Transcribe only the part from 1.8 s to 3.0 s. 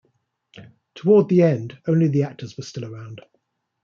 only the actors were still